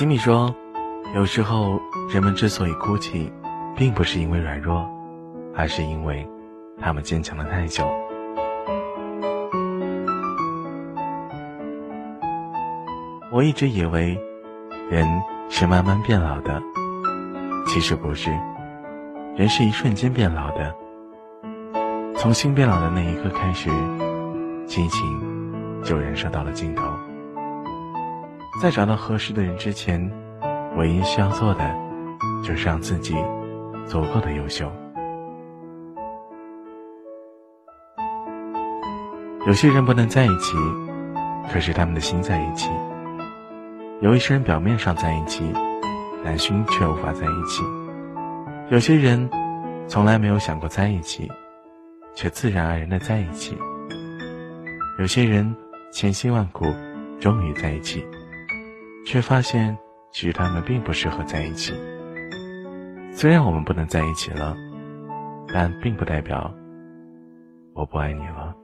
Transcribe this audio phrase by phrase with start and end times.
[0.00, 0.50] 吉米说，
[1.14, 3.30] 有时候人们之所以哭泣，
[3.76, 4.88] 并不是因为软弱，
[5.54, 6.26] 而是因为
[6.80, 7.86] 他们坚强了太久。
[13.30, 14.18] 我一直以为，
[14.90, 15.06] 人
[15.50, 16.62] 是慢慢变老的，
[17.66, 18.30] 其实不是，
[19.36, 20.74] 人是一瞬间变老的。
[22.16, 23.68] 从心变老的那一刻开始，
[24.66, 26.84] 激情就燃烧到了尽头。
[28.60, 29.98] 在找到合适的人之前，
[30.76, 31.74] 唯一需要做的，
[32.44, 33.14] 就是让自己
[33.86, 34.70] 足够的优秀。
[39.46, 40.58] 有些人不能在一起，
[41.50, 42.68] 可是他们的心在一起；
[44.02, 45.42] 有一些人表面上在一起，
[46.22, 47.64] 但心却无法在一起；
[48.70, 49.26] 有些人
[49.88, 51.30] 从来没有想过在一起。
[52.16, 53.56] 却自然而然的在一起。
[54.98, 55.54] 有些人
[55.92, 56.66] 千辛万苦，
[57.20, 58.04] 终于在一起，
[59.10, 59.76] 却发现
[60.12, 61.74] 其实他们并不适合在一起。
[63.12, 64.56] 虽然我们不能在一起了，
[65.52, 66.54] 但并不代表
[67.74, 68.54] 我不爱你了。